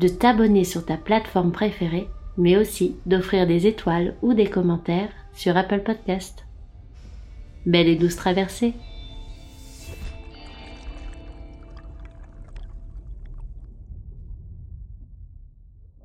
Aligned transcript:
de 0.00 0.08
t'abonner 0.08 0.64
sur 0.64 0.84
ta 0.84 0.96
plateforme 0.96 1.52
préférée, 1.52 2.08
mais 2.36 2.56
aussi 2.56 2.96
d'offrir 3.06 3.46
des 3.46 3.66
étoiles 3.66 4.16
ou 4.22 4.34
des 4.34 4.48
commentaires 4.48 5.10
sur 5.32 5.56
Apple 5.56 5.80
Podcast. 5.80 6.44
Belle 7.66 7.88
et 7.88 7.96
douce 7.96 8.16
traversée 8.16 8.74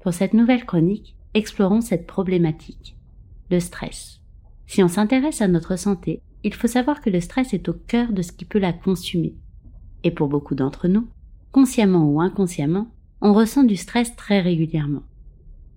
Pour 0.01 0.13
cette 0.13 0.33
nouvelle 0.33 0.65
chronique, 0.65 1.15
explorons 1.33 1.79
cette 1.79 2.05
problématique, 2.05 2.97
le 3.49 3.61
stress. 3.61 4.19
Si 4.67 4.83
on 4.83 4.89
s'intéresse 4.89 5.41
à 5.41 5.47
notre 5.47 5.77
santé, 5.77 6.21
il 6.43 6.53
faut 6.53 6.67
savoir 6.67 6.99
que 6.99 7.09
le 7.09 7.21
stress 7.21 7.53
est 7.53 7.69
au 7.69 7.73
cœur 7.73 8.11
de 8.11 8.21
ce 8.21 8.33
qui 8.33 8.43
peut 8.43 8.59
la 8.59 8.73
consumer. 8.73 9.33
Et 10.03 10.11
pour 10.11 10.27
beaucoup 10.27 10.55
d'entre 10.55 10.89
nous, 10.89 11.07
consciemment 11.53 12.03
ou 12.03 12.19
inconsciemment, 12.19 12.92
on 13.23 13.31
ressent 13.31 13.63
du 13.63 13.77
stress 13.77 14.15
très 14.17 14.41
régulièrement. 14.41 15.03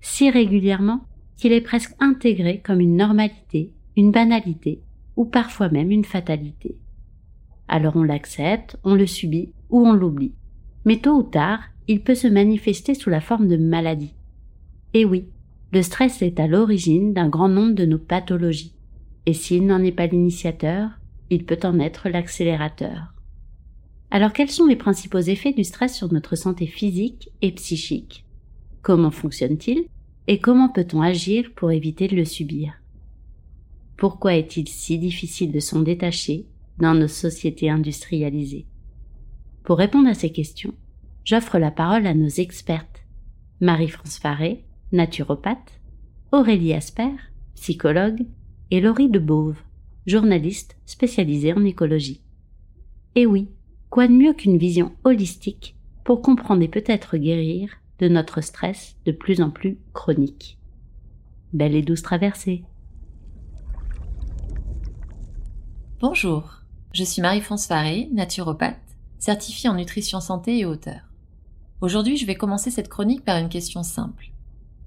Si 0.00 0.28
régulièrement 0.30 1.02
qu'il 1.36 1.52
est 1.52 1.60
presque 1.60 1.94
intégré 2.00 2.60
comme 2.60 2.80
une 2.80 2.96
normalité, 2.96 3.72
une 3.96 4.10
banalité 4.10 4.82
ou 5.14 5.24
parfois 5.24 5.68
même 5.68 5.92
une 5.92 6.04
fatalité. 6.04 6.76
Alors 7.68 7.94
on 7.94 8.02
l'accepte, 8.02 8.76
on 8.82 8.96
le 8.96 9.06
subit 9.06 9.52
ou 9.70 9.86
on 9.86 9.92
l'oublie. 9.92 10.34
Mais 10.84 10.98
tôt 10.98 11.18
ou 11.18 11.22
tard, 11.22 11.60
il 11.86 12.02
peut 12.02 12.16
se 12.16 12.26
manifester 12.26 12.94
sous 12.94 13.10
la 13.10 13.20
forme 13.20 13.46
de 13.46 13.56
maladie. 13.56 14.14
Et 14.92 15.04
oui, 15.04 15.28
le 15.72 15.82
stress 15.82 16.22
est 16.22 16.40
à 16.40 16.48
l'origine 16.48 17.14
d'un 17.14 17.28
grand 17.28 17.48
nombre 17.48 17.74
de 17.74 17.86
nos 17.86 17.98
pathologies. 17.98 18.74
Et 19.24 19.34
s'il 19.34 19.66
n'en 19.66 19.82
est 19.84 19.92
pas 19.92 20.06
l'initiateur, 20.06 20.90
il 21.30 21.44
peut 21.44 21.60
en 21.62 21.78
être 21.78 22.08
l'accélérateur. 22.08 23.15
Alors 24.10 24.32
quels 24.32 24.50
sont 24.50 24.66
les 24.66 24.76
principaux 24.76 25.18
effets 25.18 25.52
du 25.52 25.64
stress 25.64 25.96
sur 25.96 26.12
notre 26.12 26.36
santé 26.36 26.66
physique 26.66 27.30
et 27.42 27.52
psychique? 27.52 28.24
Comment 28.82 29.10
fonctionne-t-il? 29.10 29.86
Et 30.28 30.38
comment 30.38 30.68
peut-on 30.68 31.02
agir 31.02 31.50
pour 31.54 31.70
éviter 31.70 32.08
de 32.08 32.16
le 32.16 32.24
subir? 32.24 32.72
Pourquoi 33.96 34.34
est-il 34.34 34.68
si 34.68 34.98
difficile 34.98 35.52
de 35.52 35.60
s'en 35.60 35.80
détacher 35.80 36.46
dans 36.78 36.94
nos 36.94 37.08
sociétés 37.08 37.70
industrialisées? 37.70 38.66
Pour 39.64 39.78
répondre 39.78 40.08
à 40.08 40.14
ces 40.14 40.30
questions, 40.30 40.74
j'offre 41.24 41.58
la 41.58 41.70
parole 41.70 42.06
à 42.06 42.14
nos 42.14 42.28
expertes. 42.28 43.04
Marie-France 43.60 44.18
Faré, 44.18 44.64
naturopathe, 44.92 45.80
Aurélie 46.30 46.74
Asper, 46.74 47.10
psychologue, 47.54 48.26
et 48.70 48.80
Laurie 48.80 49.08
de 49.08 49.18
Beauve, 49.18 49.62
journaliste 50.06 50.76
spécialisée 50.86 51.52
en 51.52 51.64
écologie. 51.64 52.20
Et 53.14 53.26
oui, 53.26 53.48
quoi 53.96 54.08
de 54.08 54.12
mieux 54.12 54.34
qu'une 54.34 54.58
vision 54.58 54.92
holistique 55.04 55.74
pour 56.04 56.20
comprendre 56.20 56.60
et 56.60 56.68
peut-être 56.68 57.16
guérir 57.16 57.70
de 57.98 58.08
notre 58.08 58.42
stress 58.42 58.94
de 59.06 59.10
plus 59.10 59.40
en 59.40 59.48
plus 59.48 59.78
chronique? 59.94 60.58
Belle 61.54 61.74
et 61.74 61.80
douce 61.80 62.02
traversée. 62.02 62.62
Bonjour, 65.98 66.60
je 66.92 67.04
suis 67.04 67.22
Marie-France 67.22 67.68
Faré, 67.68 68.10
naturopathe, 68.12 68.76
certifiée 69.18 69.70
en 69.70 69.76
nutrition 69.76 70.20
santé 70.20 70.58
et 70.58 70.66
auteur. 70.66 71.00
Aujourd'hui, 71.80 72.18
je 72.18 72.26
vais 72.26 72.34
commencer 72.34 72.70
cette 72.70 72.90
chronique 72.90 73.24
par 73.24 73.38
une 73.38 73.48
question 73.48 73.82
simple. 73.82 74.26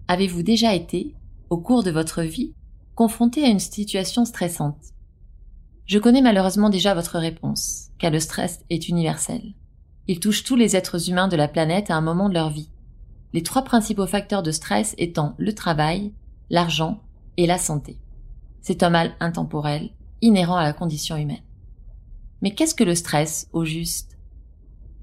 Avez-vous 0.08 0.44
déjà 0.44 0.76
été, 0.76 1.16
au 1.50 1.58
cours 1.58 1.82
de 1.82 1.90
votre 1.90 2.22
vie, 2.22 2.54
confronté 2.94 3.44
à 3.44 3.48
une 3.48 3.58
situation 3.58 4.24
stressante? 4.24 4.94
Je 5.90 5.98
connais 5.98 6.22
malheureusement 6.22 6.70
déjà 6.70 6.94
votre 6.94 7.18
réponse, 7.18 7.88
car 7.98 8.12
le 8.12 8.20
stress 8.20 8.64
est 8.70 8.90
universel. 8.90 9.42
Il 10.06 10.20
touche 10.20 10.44
tous 10.44 10.56
les 10.56 10.76
êtres 10.76 11.10
humains 11.10 11.28
de 11.28 11.36
la 11.36 11.48
planète 11.48 11.90
à 11.90 11.96
un 11.96 12.02
moment 12.02 12.30
de 12.30 12.36
leur 12.36 12.52
vie. 12.52 12.70
Les 13.34 13.42
trois 13.42 13.64
principaux 13.64 14.06
facteurs 14.06 14.44
de 14.44 14.52
stress 14.52 14.94
étant 15.00 15.34
le 15.40 15.52
travail, 15.56 16.14
l'argent 16.52 17.02
et 17.38 17.48
la 17.48 17.58
santé. 17.58 17.98
C'est 18.62 18.84
un 18.84 18.92
mal 18.92 19.16
intemporel, 19.20 19.90
inhérent 20.22 20.58
à 20.58 20.64
la 20.64 20.74
condition 20.74 21.18
humaine. 21.18 21.42
Mais 22.44 22.54
qu'est-ce 22.54 22.76
que 22.76 22.84
le 22.84 22.94
stress, 22.94 23.50
au 23.52 23.66
juste? 23.66 24.16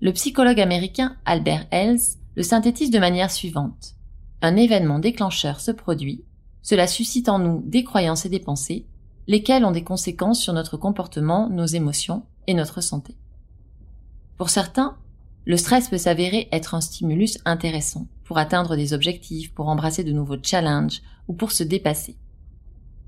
Le 0.00 0.12
psychologue 0.12 0.60
américain 0.60 1.16
Albert 1.24 1.66
Ells 1.72 1.98
le 2.36 2.44
synthétise 2.44 2.92
de 2.92 3.00
manière 3.00 3.32
suivante. 3.32 3.96
Un 4.40 4.54
événement 4.54 5.00
déclencheur 5.00 5.58
se 5.58 5.72
produit, 5.72 6.24
cela 6.62 6.86
suscite 6.86 7.28
en 7.28 7.40
nous 7.40 7.64
des 7.66 7.82
croyances 7.82 8.24
et 8.24 8.28
des 8.28 8.38
pensées, 8.38 8.86
lesquelles 9.26 9.64
ont 9.64 9.72
des 9.72 9.84
conséquences 9.84 10.40
sur 10.40 10.52
notre 10.52 10.76
comportement, 10.76 11.48
nos 11.48 11.66
émotions 11.66 12.24
et 12.46 12.54
notre 12.54 12.80
santé. 12.80 13.16
Pour 14.36 14.50
certains, 14.50 14.96
le 15.44 15.56
stress 15.56 15.88
peut 15.88 15.98
s'avérer 15.98 16.48
être 16.52 16.74
un 16.74 16.80
stimulus 16.80 17.38
intéressant 17.44 18.06
pour 18.24 18.38
atteindre 18.38 18.76
des 18.76 18.92
objectifs, 18.92 19.54
pour 19.54 19.68
embrasser 19.68 20.04
de 20.04 20.12
nouveaux 20.12 20.42
challenges 20.42 21.02
ou 21.28 21.34
pour 21.34 21.52
se 21.52 21.62
dépasser. 21.62 22.16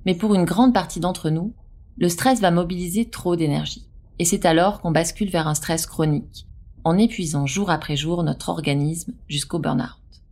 Mais 0.06 0.14
pour 0.14 0.34
une 0.34 0.44
grande 0.44 0.72
partie 0.72 1.00
d'entre 1.00 1.30
nous, 1.30 1.52
le 1.98 2.08
stress 2.08 2.40
va 2.40 2.52
mobiliser 2.52 3.10
trop 3.10 3.34
d'énergie. 3.34 3.88
Et 4.20 4.24
c'est 4.24 4.46
alors 4.46 4.80
qu'on 4.80 4.92
bascule 4.92 5.30
vers 5.30 5.48
un 5.48 5.54
stress 5.54 5.86
chronique, 5.86 6.46
en 6.84 6.96
épuisant 6.96 7.46
jour 7.46 7.70
après 7.70 7.96
jour 7.96 8.22
notre 8.22 8.48
organisme 8.48 9.12
jusqu'au 9.28 9.58
burn-out. 9.58 10.22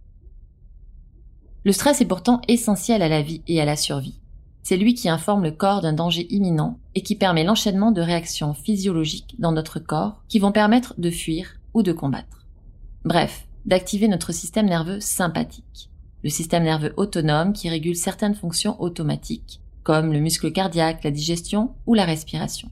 Le 1.65 1.73
stress 1.73 2.01
est 2.01 2.07
pourtant 2.07 2.41
essentiel 2.47 3.03
à 3.03 3.09
la 3.09 3.23
vie 3.23 3.43
et 3.49 3.61
à 3.61 3.65
la 3.65 3.77
survie. 3.77 4.21
C'est 4.69 4.77
lui 4.77 4.95
qui 4.95 5.09
informe 5.09 5.45
le 5.45 5.53
corps 5.53 5.81
d'un 5.81 5.93
danger 5.93 6.27
imminent 6.35 6.81
et 6.97 7.03
qui 7.03 7.15
permet 7.15 7.45
l'enchaînement 7.45 7.93
de 7.93 8.01
réactions 8.01 8.53
physiologiques 8.53 9.37
dans 9.39 9.53
notre 9.53 9.79
corps 9.79 10.25
qui 10.27 10.41
vont 10.41 10.51
permettre 10.51 10.93
de 10.99 11.09
fuir 11.09 11.61
ou 11.73 11.85
de 11.85 11.93
combattre. 11.93 12.45
Bref, 13.05 13.47
d'activer 13.65 14.09
notre 14.09 14.33
système 14.33 14.67
nerveux 14.67 14.99
sympathique, 14.99 15.89
le 16.25 16.31
système 16.31 16.65
nerveux 16.65 16.93
autonome 16.97 17.53
qui 17.53 17.69
régule 17.69 17.95
certaines 17.95 18.35
fonctions 18.35 18.75
automatiques, 18.83 19.61
comme 19.85 20.13
le 20.13 20.19
muscle 20.19 20.51
cardiaque, 20.51 21.05
la 21.05 21.13
digestion 21.13 21.77
ou 21.87 21.95
la 21.95 22.05
respiration. 22.05 22.69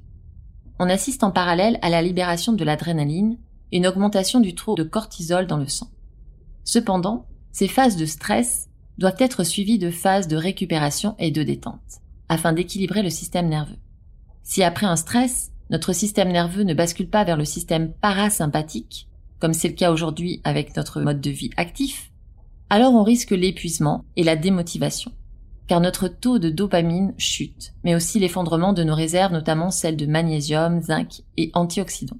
On 0.80 0.90
assiste 0.90 1.22
en 1.22 1.30
parallèle 1.30 1.78
à 1.80 1.90
la 1.90 2.02
libération 2.02 2.54
de 2.54 2.64
l'adrénaline 2.64 3.38
une 3.72 3.86
augmentation 3.86 4.40
du 4.40 4.56
taux 4.56 4.74
de 4.74 4.82
cortisol 4.82 5.46
dans 5.46 5.58
le 5.58 5.68
sang. 5.68 5.90
Cependant, 6.64 7.28
ces 7.52 7.68
phases 7.68 7.96
de 7.96 8.04
stress 8.04 8.68
doivent 8.98 9.16
être 9.18 9.44
suivies 9.44 9.78
de 9.78 9.90
phases 9.90 10.28
de 10.28 10.36
récupération 10.36 11.14
et 11.18 11.30
de 11.30 11.42
détente, 11.42 12.00
afin 12.28 12.52
d'équilibrer 12.52 13.02
le 13.02 13.10
système 13.10 13.48
nerveux. 13.48 13.78
Si 14.42 14.62
après 14.62 14.86
un 14.86 14.96
stress, 14.96 15.52
notre 15.70 15.92
système 15.92 16.30
nerveux 16.30 16.62
ne 16.62 16.74
bascule 16.74 17.08
pas 17.08 17.24
vers 17.24 17.36
le 17.36 17.44
système 17.44 17.92
parasympathique, 17.94 19.08
comme 19.40 19.54
c'est 19.54 19.68
le 19.68 19.74
cas 19.74 19.90
aujourd'hui 19.90 20.40
avec 20.44 20.76
notre 20.76 21.00
mode 21.00 21.20
de 21.20 21.30
vie 21.30 21.50
actif, 21.56 22.12
alors 22.70 22.94
on 22.94 23.02
risque 23.02 23.30
l'épuisement 23.30 24.04
et 24.16 24.22
la 24.22 24.36
démotivation, 24.36 25.12
car 25.66 25.80
notre 25.80 26.08
taux 26.08 26.38
de 26.38 26.50
dopamine 26.50 27.14
chute, 27.18 27.72
mais 27.84 27.94
aussi 27.94 28.18
l'effondrement 28.18 28.72
de 28.72 28.84
nos 28.84 28.94
réserves, 28.94 29.32
notamment 29.32 29.70
celles 29.70 29.96
de 29.96 30.06
magnésium, 30.06 30.80
zinc 30.80 31.22
et 31.36 31.50
antioxydants. 31.54 32.18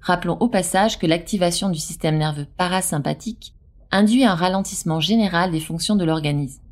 Rappelons 0.00 0.38
au 0.40 0.48
passage 0.48 0.98
que 0.98 1.06
l'activation 1.06 1.68
du 1.68 1.78
système 1.78 2.16
nerveux 2.16 2.46
parasympathique 2.56 3.54
induit 3.90 4.24
un 4.24 4.34
ralentissement 4.34 5.00
général 5.00 5.50
des 5.50 5.60
fonctions 5.60 5.96
de 5.96 6.04
l'organisme. 6.04 6.62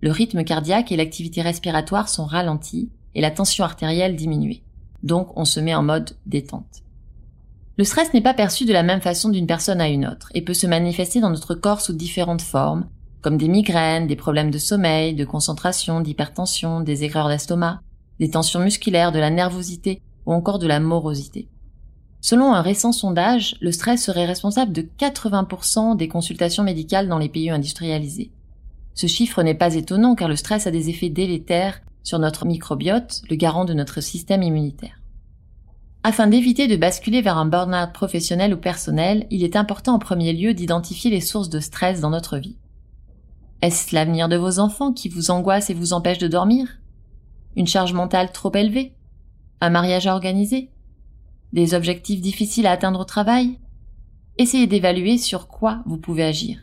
Le 0.00 0.10
rythme 0.10 0.44
cardiaque 0.44 0.92
et 0.92 0.96
l'activité 0.96 1.42
respiratoire 1.42 2.08
sont 2.08 2.24
ralentis 2.24 2.90
et 3.14 3.20
la 3.20 3.30
tension 3.30 3.64
artérielle 3.64 4.16
diminuée. 4.16 4.62
Donc 5.02 5.36
on 5.36 5.44
se 5.44 5.60
met 5.60 5.74
en 5.74 5.82
mode 5.82 6.16
détente. 6.26 6.82
Le 7.76 7.84
stress 7.84 8.12
n'est 8.12 8.20
pas 8.20 8.34
perçu 8.34 8.66
de 8.66 8.72
la 8.72 8.82
même 8.82 9.00
façon 9.00 9.30
d'une 9.30 9.46
personne 9.46 9.80
à 9.80 9.88
une 9.88 10.06
autre 10.06 10.30
et 10.34 10.42
peut 10.42 10.54
se 10.54 10.66
manifester 10.66 11.20
dans 11.20 11.30
notre 11.30 11.54
corps 11.54 11.80
sous 11.80 11.94
différentes 11.94 12.42
formes, 12.42 12.86
comme 13.22 13.38
des 13.38 13.48
migraines, 13.48 14.06
des 14.06 14.16
problèmes 14.16 14.50
de 14.50 14.58
sommeil, 14.58 15.14
de 15.14 15.24
concentration, 15.24 16.00
d'hypertension, 16.00 16.80
des 16.80 17.04
aigreurs 17.04 17.28
d'estomac, 17.28 17.80
des 18.18 18.30
tensions 18.30 18.60
musculaires, 18.60 19.12
de 19.12 19.18
la 19.18 19.30
nervosité 19.30 20.02
ou 20.26 20.32
encore 20.32 20.58
de 20.58 20.66
la 20.66 20.80
morosité. 20.80 21.48
Selon 22.20 22.52
un 22.52 22.60
récent 22.60 22.92
sondage, 22.92 23.56
le 23.60 23.72
stress 23.72 24.04
serait 24.04 24.26
responsable 24.26 24.72
de 24.72 24.82
80% 24.82 25.96
des 25.96 26.08
consultations 26.08 26.62
médicales 26.62 27.08
dans 27.08 27.18
les 27.18 27.30
pays 27.30 27.50
industrialisés. 27.50 28.30
Ce 28.94 29.06
chiffre 29.06 29.42
n'est 29.42 29.54
pas 29.54 29.74
étonnant 29.74 30.14
car 30.14 30.28
le 30.28 30.36
stress 30.36 30.66
a 30.66 30.70
des 30.70 30.90
effets 30.90 31.08
délétères 31.08 31.80
sur 32.02 32.18
notre 32.18 32.44
microbiote, 32.44 33.22
le 33.30 33.36
garant 33.36 33.64
de 33.64 33.72
notre 33.72 34.00
système 34.00 34.42
immunitaire. 34.42 35.00
Afin 36.02 36.26
d'éviter 36.26 36.66
de 36.66 36.76
basculer 36.76 37.20
vers 37.20 37.36
un 37.36 37.46
burn-out 37.46 37.92
professionnel 37.92 38.54
ou 38.54 38.56
personnel, 38.56 39.26
il 39.30 39.44
est 39.44 39.56
important 39.56 39.94
en 39.94 39.98
premier 39.98 40.32
lieu 40.32 40.54
d'identifier 40.54 41.10
les 41.10 41.20
sources 41.20 41.50
de 41.50 41.60
stress 41.60 42.00
dans 42.00 42.10
notre 42.10 42.38
vie. 42.38 42.56
Est-ce 43.60 43.94
l'avenir 43.94 44.28
de 44.28 44.36
vos 44.36 44.58
enfants 44.58 44.92
qui 44.92 45.10
vous 45.10 45.30
angoisse 45.30 45.68
et 45.68 45.74
vous 45.74 45.92
empêche 45.92 46.16
de 46.18 46.28
dormir? 46.28 46.68
Une 47.56 47.66
charge 47.66 47.92
mentale 47.92 48.32
trop 48.32 48.54
élevée? 48.54 48.94
Un 49.60 49.68
mariage 49.68 50.06
à 50.06 50.14
organiser? 50.14 50.70
Des 51.52 51.74
objectifs 51.74 52.20
difficiles 52.20 52.66
à 52.66 52.72
atteindre 52.72 53.00
au 53.00 53.04
travail? 53.04 53.58
Essayez 54.38 54.68
d'évaluer 54.68 55.18
sur 55.18 55.48
quoi 55.48 55.82
vous 55.84 55.96
pouvez 55.96 56.22
agir. 56.22 56.60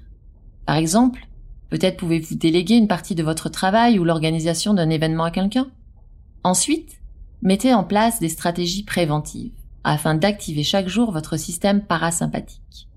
Par 0.66 0.78
exemple, 0.78 1.28
peut-être 1.69 1.98
pouvez-vous 1.98 2.36
déléguer 2.36 2.75
une 2.75 2.88
partie 2.88 3.13
de 3.13 3.24
votre 3.24 3.50
travail 3.50 4.00
ou 4.00 4.06
l'organisation 4.06 4.74
d'un 4.74 4.89
événement 4.89 5.25
à 5.25 5.31
quelqu'un 5.31 5.68
Ensuite, 6.44 7.01
mettez 7.42 7.74
en 7.74 7.84
place 7.84 8.22
des 8.22 8.30
stratégies 8.30 8.84
préventives 8.84 9.51
afin 9.84 10.16
d'activer 10.16 10.63
chaque 10.63 10.88
jour 10.88 11.12
votre 11.12 11.36
système 11.36 11.81
parasympathique. 11.81 12.88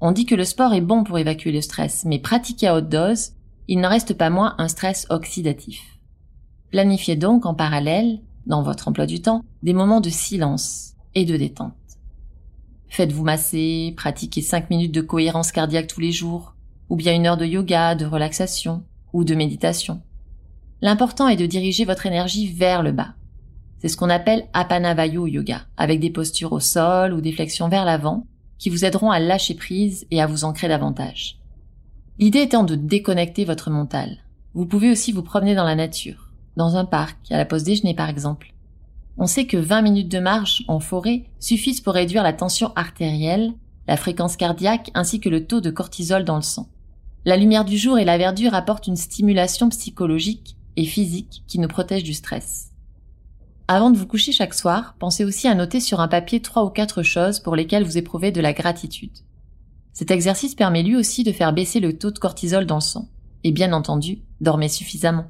On 0.00 0.10
dit 0.10 0.26
que 0.26 0.34
le 0.34 0.44
sport 0.44 0.74
est 0.74 0.80
bon 0.80 1.04
pour 1.04 1.18
évacuer 1.18 1.52
le 1.52 1.60
stress, 1.60 2.04
mais 2.04 2.18
pratiqué 2.18 2.66
à 2.66 2.74
haute 2.74 2.88
dose, 2.88 3.30
il 3.68 3.80
n'en 3.80 3.88
reste 3.88 4.14
pas 4.14 4.30
moins 4.30 4.56
un 4.58 4.68
stress 4.68 5.06
oxydatif. 5.08 6.00
Planifiez 6.72 7.14
donc 7.14 7.46
en 7.46 7.54
parallèle, 7.54 8.20
dans 8.46 8.62
votre 8.62 8.88
emploi 8.88 9.06
du 9.06 9.22
temps, 9.22 9.42
des 9.62 9.72
moments 9.72 10.00
de 10.00 10.10
silence 10.10 10.95
et 11.16 11.24
de 11.24 11.36
détente. 11.36 11.72
Faites-vous 12.88 13.24
masser, 13.24 13.94
pratiquez 13.96 14.42
5 14.42 14.70
minutes 14.70 14.94
de 14.94 15.00
cohérence 15.00 15.50
cardiaque 15.50 15.88
tous 15.88 16.00
les 16.00 16.12
jours, 16.12 16.54
ou 16.88 16.94
bien 16.94 17.14
une 17.14 17.26
heure 17.26 17.36
de 17.38 17.46
yoga, 17.46 17.96
de 17.96 18.06
relaxation 18.06 18.84
ou 19.12 19.24
de 19.24 19.34
méditation. 19.34 20.02
L'important 20.82 21.26
est 21.26 21.36
de 21.36 21.46
diriger 21.46 21.84
votre 21.84 22.06
énergie 22.06 22.52
vers 22.52 22.82
le 22.82 22.92
bas. 22.92 23.14
C'est 23.78 23.88
ce 23.88 23.96
qu'on 23.96 24.10
appelle 24.10 24.46
Apanavayu 24.52 25.28
Yoga, 25.28 25.62
avec 25.76 26.00
des 26.00 26.10
postures 26.10 26.52
au 26.52 26.60
sol 26.60 27.14
ou 27.14 27.20
des 27.20 27.32
flexions 27.32 27.68
vers 27.68 27.84
l'avant, 27.84 28.26
qui 28.58 28.68
vous 28.68 28.84
aideront 28.84 29.10
à 29.10 29.18
lâcher 29.18 29.54
prise 29.54 30.06
et 30.10 30.20
à 30.20 30.26
vous 30.26 30.44
ancrer 30.44 30.68
davantage. 30.68 31.38
L'idée 32.18 32.40
étant 32.40 32.62
de 32.62 32.74
déconnecter 32.74 33.44
votre 33.44 33.70
mental. 33.70 34.18
Vous 34.54 34.66
pouvez 34.66 34.90
aussi 34.90 35.12
vous 35.12 35.22
promener 35.22 35.54
dans 35.54 35.64
la 35.64 35.74
nature, 35.74 36.30
dans 36.56 36.76
un 36.76 36.84
parc, 36.84 37.16
à 37.30 37.38
la 37.38 37.44
pause 37.46 37.64
déjeuner 37.64 37.94
par 37.94 38.08
exemple. 38.08 38.52
On 39.18 39.26
sait 39.26 39.46
que 39.46 39.56
20 39.56 39.82
minutes 39.82 40.10
de 40.10 40.18
marche 40.18 40.62
en 40.68 40.78
forêt 40.78 41.24
suffisent 41.40 41.80
pour 41.80 41.94
réduire 41.94 42.22
la 42.22 42.34
tension 42.34 42.72
artérielle, 42.76 43.54
la 43.88 43.96
fréquence 43.96 44.36
cardiaque 44.36 44.90
ainsi 44.94 45.20
que 45.20 45.28
le 45.28 45.46
taux 45.46 45.60
de 45.60 45.70
cortisol 45.70 46.24
dans 46.24 46.36
le 46.36 46.42
sang. 46.42 46.68
La 47.24 47.36
lumière 47.36 47.64
du 47.64 47.78
jour 47.78 47.98
et 47.98 48.04
la 48.04 48.18
verdure 48.18 48.54
apportent 48.54 48.86
une 48.86 48.96
stimulation 48.96 49.68
psychologique 49.70 50.56
et 50.76 50.84
physique 50.84 51.42
qui 51.46 51.58
nous 51.58 51.68
protège 51.68 52.04
du 52.04 52.14
stress. 52.14 52.72
Avant 53.68 53.90
de 53.90 53.96
vous 53.96 54.06
coucher 54.06 54.32
chaque 54.32 54.54
soir, 54.54 54.94
pensez 54.98 55.24
aussi 55.24 55.48
à 55.48 55.54
noter 55.54 55.80
sur 55.80 56.00
un 56.00 56.08
papier 56.08 56.40
trois 56.40 56.64
ou 56.64 56.70
quatre 56.70 57.02
choses 57.02 57.40
pour 57.40 57.56
lesquelles 57.56 57.84
vous 57.84 57.98
éprouvez 57.98 58.30
de 58.30 58.40
la 58.40 58.52
gratitude. 58.52 59.18
Cet 59.92 60.10
exercice 60.10 60.54
permet 60.54 60.82
lui 60.82 60.94
aussi 60.94 61.24
de 61.24 61.32
faire 61.32 61.54
baisser 61.54 61.80
le 61.80 61.98
taux 61.98 62.10
de 62.10 62.18
cortisol 62.18 62.66
dans 62.66 62.76
le 62.76 62.80
sang. 62.80 63.08
Et 63.44 63.50
bien 63.50 63.72
entendu, 63.72 64.20
dormez 64.40 64.68
suffisamment. 64.68 65.24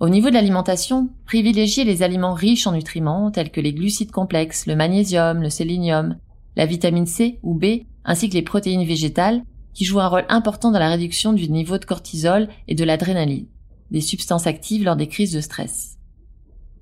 Au 0.00 0.08
niveau 0.08 0.28
de 0.28 0.34
l'alimentation, 0.34 1.08
privilégiez 1.24 1.84
les 1.84 2.02
aliments 2.02 2.34
riches 2.34 2.66
en 2.66 2.72
nutriments 2.72 3.30
tels 3.30 3.50
que 3.50 3.60
les 3.60 3.72
glucides 3.72 4.10
complexes, 4.10 4.66
le 4.66 4.74
magnésium, 4.74 5.40
le 5.40 5.50
sélénium, 5.50 6.16
la 6.56 6.66
vitamine 6.66 7.06
C 7.06 7.38
ou 7.42 7.54
B, 7.54 7.84
ainsi 8.04 8.28
que 8.28 8.34
les 8.34 8.42
protéines 8.42 8.84
végétales, 8.84 9.44
qui 9.72 9.84
jouent 9.84 10.00
un 10.00 10.08
rôle 10.08 10.26
important 10.28 10.72
dans 10.72 10.80
la 10.80 10.88
réduction 10.88 11.32
du 11.32 11.48
niveau 11.48 11.78
de 11.78 11.84
cortisol 11.84 12.48
et 12.66 12.74
de 12.74 12.84
l'adrénaline, 12.84 13.46
des 13.92 14.00
substances 14.00 14.48
actives 14.48 14.84
lors 14.84 14.96
des 14.96 15.08
crises 15.08 15.32
de 15.32 15.40
stress. 15.40 15.96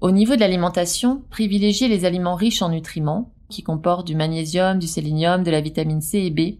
Au 0.00 0.10
niveau 0.10 0.34
de 0.34 0.40
l'alimentation, 0.40 1.22
privilégiez 1.30 1.88
les 1.88 2.06
aliments 2.06 2.34
riches 2.34 2.62
en 2.62 2.70
nutriments, 2.70 3.30
qui 3.50 3.62
comportent 3.62 4.06
du 4.06 4.16
magnésium, 4.16 4.78
du 4.78 4.86
sélénium, 4.86 5.42
de 5.42 5.50
la 5.50 5.60
vitamine 5.60 6.00
C 6.00 6.18
et 6.18 6.30
B, 6.30 6.58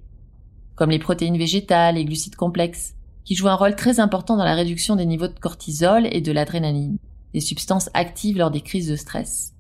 comme 0.75 0.91
les 0.91 0.99
protéines 0.99 1.39
végétales 1.39 1.97
et 1.97 2.05
glucides 2.05 2.37
complexes, 2.37 2.95
qui 3.25 3.35
jouent 3.35 3.49
un 3.49 3.55
rôle 3.55 3.77
très 3.77 4.01
important 4.01 4.37
dans 4.37 4.45
la 4.45 4.55
réduction 4.55 4.97
des 4.97 5.07
niveaux 5.07 5.29
de 5.29 5.39
cortisol 5.39 6.09
et 6.11 6.21
de 6.21 6.33
l'adrénaline, 6.33 6.99
des 7.33 7.41
substances 7.41 7.91
actives 7.95 8.39
lors 8.39 8.51
des 8.51 8.61
crises 8.61 8.89
de 8.89 8.97
stress. 8.97 9.55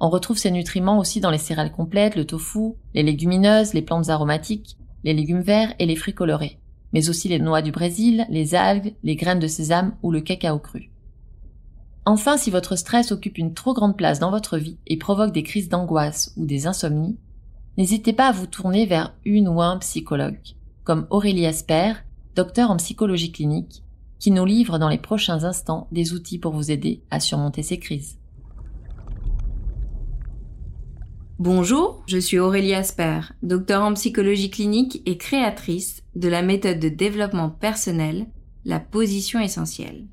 On 0.00 0.10
retrouve 0.10 0.38
ces 0.38 0.50
nutriments 0.50 0.98
aussi 0.98 1.20
dans 1.20 1.30
les 1.30 1.38
céréales 1.38 1.72
complètes, 1.72 2.16
le 2.16 2.26
tofu, 2.26 2.74
les 2.94 3.02
légumineuses, 3.02 3.72
les 3.72 3.82
plantes 3.82 4.08
aromatiques, 4.08 4.76
les 5.04 5.14
légumes 5.14 5.42
verts 5.42 5.74
et 5.78 5.86
les 5.86 5.96
fruits 5.96 6.14
colorés, 6.14 6.58
mais 6.92 7.08
aussi 7.08 7.28
les 7.28 7.38
noix 7.38 7.62
du 7.62 7.70
Brésil, 7.70 8.26
les 8.28 8.54
algues, 8.54 8.94
les 9.02 9.16
graines 9.16 9.38
de 9.38 9.46
sésame 9.46 9.94
ou 10.02 10.10
le 10.10 10.20
cacao 10.20 10.58
cru. 10.58 10.90
Enfin, 12.04 12.36
si 12.36 12.50
votre 12.50 12.74
stress 12.74 13.12
occupe 13.12 13.38
une 13.38 13.54
trop 13.54 13.74
grande 13.74 13.96
place 13.96 14.18
dans 14.18 14.32
votre 14.32 14.58
vie 14.58 14.78
et 14.88 14.96
provoque 14.96 15.32
des 15.32 15.44
crises 15.44 15.68
d'angoisse 15.68 16.32
ou 16.36 16.46
des 16.46 16.66
insomnies, 16.66 17.16
n'hésitez 17.78 18.12
pas 18.12 18.26
à 18.26 18.32
vous 18.32 18.46
tourner 18.46 18.86
vers 18.86 19.14
une 19.24 19.46
ou 19.46 19.62
un 19.62 19.78
psychologue, 19.78 20.40
comme 20.82 21.06
Aurélie 21.10 21.46
Asper, 21.46 21.92
docteur 22.34 22.70
en 22.70 22.76
psychologie 22.76 23.32
clinique, 23.32 23.82
qui 24.18 24.30
nous 24.30 24.44
livre 24.44 24.78
dans 24.78 24.88
les 24.88 24.98
prochains 24.98 25.44
instants 25.44 25.88
des 25.92 26.12
outils 26.12 26.38
pour 26.38 26.52
vous 26.52 26.70
aider 26.70 27.02
à 27.10 27.20
surmonter 27.20 27.62
ces 27.62 27.78
crises. 27.78 28.18
Bonjour, 31.38 32.04
je 32.06 32.18
suis 32.18 32.38
Aurélie 32.38 32.74
Asper, 32.74 33.20
docteur 33.42 33.82
en 33.82 33.94
psychologie 33.94 34.50
clinique 34.50 35.02
et 35.06 35.18
créatrice 35.18 36.04
de 36.14 36.28
la 36.28 36.40
méthode 36.40 36.78
de 36.78 36.88
développement 36.88 37.50
personnel, 37.50 38.26
la 38.64 38.78
position 38.78 39.40
essentielle. 39.40 40.06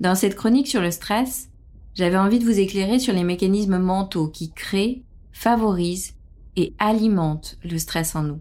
Dans 0.00 0.16
cette 0.16 0.34
chronique 0.34 0.66
sur 0.66 0.80
le 0.80 0.90
stress, 0.90 1.50
j'avais 1.94 2.16
envie 2.16 2.40
de 2.40 2.44
vous 2.44 2.58
éclairer 2.58 2.98
sur 2.98 3.14
les 3.14 3.24
mécanismes 3.24 3.78
mentaux 3.78 4.28
qui 4.28 4.52
créent, 4.52 5.04
favorisent 5.32 6.14
et 6.56 6.74
alimentent 6.78 7.56
le 7.62 7.78
stress 7.78 8.16
en 8.16 8.24
nous. 8.24 8.40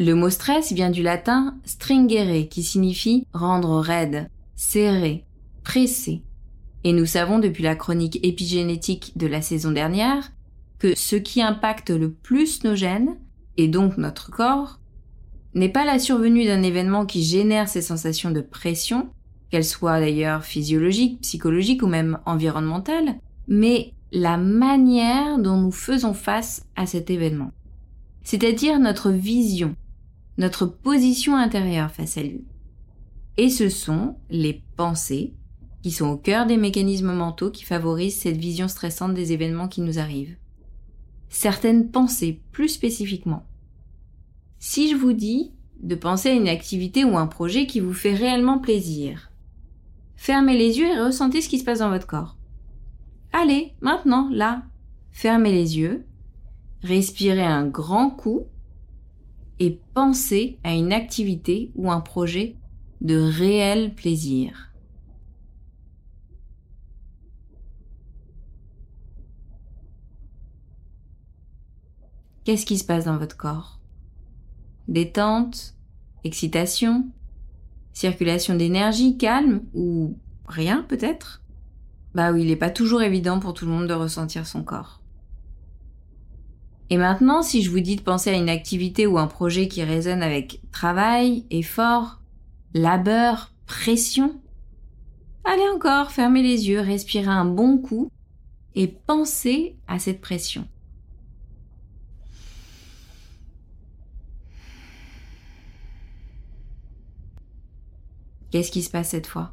Le 0.00 0.14
mot 0.14 0.30
stress 0.30 0.72
vient 0.72 0.90
du 0.90 1.02
latin 1.02 1.56
stringere 1.64 2.48
qui 2.48 2.62
signifie 2.62 3.26
rendre 3.32 3.80
raide, 3.80 4.30
serré, 4.54 5.24
pressé. 5.64 6.22
Et 6.84 6.92
nous 6.92 7.06
savons 7.06 7.40
depuis 7.40 7.64
la 7.64 7.74
chronique 7.74 8.20
épigénétique 8.22 9.12
de 9.16 9.26
la 9.26 9.42
saison 9.42 9.72
dernière 9.72 10.30
que 10.78 10.94
ce 10.94 11.16
qui 11.16 11.42
impacte 11.42 11.90
le 11.90 12.12
plus 12.12 12.62
nos 12.62 12.76
gènes, 12.76 13.16
et 13.56 13.66
donc 13.66 13.98
notre 13.98 14.30
corps, 14.30 14.78
n'est 15.54 15.68
pas 15.68 15.84
la 15.84 15.98
survenue 15.98 16.44
d'un 16.44 16.62
événement 16.62 17.04
qui 17.04 17.24
génère 17.24 17.68
ces 17.68 17.82
sensations 17.82 18.30
de 18.30 18.40
pression, 18.40 19.08
qu'elle 19.50 19.64
soit 19.64 19.98
d'ailleurs 19.98 20.44
physiologique, 20.44 21.22
psychologique 21.22 21.82
ou 21.82 21.88
même 21.88 22.20
environnementale, 22.24 23.16
mais 23.48 23.94
la 24.12 24.36
manière 24.36 25.40
dont 25.40 25.56
nous 25.56 25.72
faisons 25.72 26.14
face 26.14 26.64
à 26.76 26.86
cet 26.86 27.10
événement. 27.10 27.50
C'est-à-dire 28.22 28.78
notre 28.78 29.10
vision, 29.10 29.74
notre 30.38 30.66
position 30.66 31.36
intérieure 31.36 31.90
face 31.90 32.16
à 32.16 32.22
lui. 32.22 32.44
Et 33.36 33.50
ce 33.50 33.68
sont 33.68 34.16
les 34.30 34.62
pensées 34.76 35.34
qui 35.82 35.90
sont 35.90 36.08
au 36.08 36.16
cœur 36.16 36.46
des 36.46 36.56
mécanismes 36.56 37.12
mentaux 37.12 37.50
qui 37.50 37.64
favorisent 37.64 38.18
cette 38.18 38.36
vision 38.36 38.66
stressante 38.66 39.14
des 39.14 39.32
événements 39.32 39.68
qui 39.68 39.80
nous 39.80 39.98
arrivent. 39.98 40.36
Certaines 41.28 41.90
pensées 41.90 42.40
plus 42.52 42.68
spécifiquement. 42.68 43.44
Si 44.58 44.90
je 44.90 44.96
vous 44.96 45.12
dis 45.12 45.52
de 45.82 45.94
penser 45.94 46.30
à 46.30 46.34
une 46.34 46.48
activité 46.48 47.04
ou 47.04 47.18
un 47.18 47.26
projet 47.26 47.66
qui 47.66 47.80
vous 47.80 47.92
fait 47.92 48.14
réellement 48.14 48.58
plaisir, 48.58 49.28
Fermez 50.18 50.58
les 50.58 50.78
yeux 50.78 50.88
et 50.88 51.00
ressentez 51.00 51.40
ce 51.40 51.48
qui 51.48 51.60
se 51.60 51.64
passe 51.64 51.78
dans 51.78 51.90
votre 51.90 52.08
corps. 52.08 52.36
Allez, 53.32 53.72
maintenant, 53.80 54.28
là, 54.32 54.64
fermez 55.12 55.52
les 55.52 55.78
yeux, 55.78 56.04
respirez 56.82 57.46
un 57.46 57.64
grand 57.64 58.10
coup 58.10 58.46
et 59.60 59.80
pensez 59.94 60.58
à 60.64 60.74
une 60.74 60.92
activité 60.92 61.72
ou 61.74 61.90
un 61.90 62.00
projet 62.00 62.56
de 63.00 63.16
réel 63.16 63.94
plaisir. 63.94 64.72
Qu'est-ce 72.44 72.64
qui 72.64 72.78
se 72.78 72.84
passe 72.84 73.04
dans 73.04 73.18
votre 73.18 73.36
corps? 73.36 73.78
Détente 74.88 75.74
Excitation 76.24 77.10
circulation 77.98 78.54
d'énergie, 78.54 79.18
calme 79.18 79.62
ou 79.74 80.16
rien 80.46 80.84
peut-être? 80.88 81.42
Bah 82.14 82.30
oui, 82.32 82.42
il 82.42 82.48
n'est 82.48 82.56
pas 82.56 82.70
toujours 82.70 83.02
évident 83.02 83.40
pour 83.40 83.54
tout 83.54 83.66
le 83.66 83.72
monde 83.72 83.88
de 83.88 83.92
ressentir 83.92 84.46
son 84.46 84.62
corps. 84.62 84.97
Et 86.90 86.96
maintenant, 86.96 87.42
si 87.42 87.62
je 87.62 87.70
vous 87.70 87.80
dis 87.80 87.96
de 87.96 88.00
penser 88.00 88.30
à 88.30 88.36
une 88.36 88.48
activité 88.48 89.06
ou 89.06 89.18
un 89.18 89.26
projet 89.26 89.68
qui 89.68 89.82
résonne 89.82 90.22
avec 90.22 90.62
travail, 90.72 91.44
effort, 91.50 92.20
labeur, 92.72 93.52
pression. 93.66 94.40
Allez 95.44 95.68
encore, 95.74 96.10
fermez 96.10 96.42
les 96.42 96.68
yeux, 96.68 96.80
respirez 96.80 97.26
un 97.26 97.44
bon 97.44 97.78
coup 97.78 98.10
et 98.74 98.86
pensez 98.86 99.76
à 99.86 99.98
cette 99.98 100.20
pression. 100.20 100.66
Qu'est-ce 108.50 108.70
qui 108.72 108.82
se 108.82 108.90
passe 108.90 109.10
cette 109.10 109.26
fois? 109.26 109.52